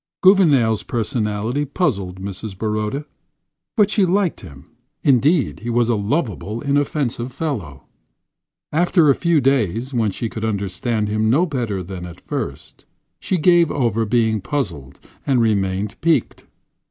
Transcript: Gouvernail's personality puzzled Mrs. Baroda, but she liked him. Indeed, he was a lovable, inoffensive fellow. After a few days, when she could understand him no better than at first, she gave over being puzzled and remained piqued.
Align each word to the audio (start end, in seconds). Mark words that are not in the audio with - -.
Gouvernail's 0.23 0.81
personality 0.81 1.63
puzzled 1.63 2.19
Mrs. 2.19 2.57
Baroda, 2.57 3.05
but 3.77 3.91
she 3.91 4.03
liked 4.03 4.41
him. 4.41 4.71
Indeed, 5.03 5.59
he 5.59 5.69
was 5.69 5.89
a 5.89 5.95
lovable, 5.95 6.59
inoffensive 6.59 7.31
fellow. 7.31 7.83
After 8.71 9.11
a 9.11 9.13
few 9.13 9.39
days, 9.39 9.93
when 9.93 10.09
she 10.09 10.27
could 10.27 10.43
understand 10.43 11.07
him 11.07 11.29
no 11.29 11.45
better 11.45 11.83
than 11.83 12.07
at 12.07 12.19
first, 12.19 12.85
she 13.19 13.37
gave 13.37 13.69
over 13.69 14.03
being 14.03 14.41
puzzled 14.41 14.99
and 15.27 15.39
remained 15.39 16.01
piqued. 16.01 16.47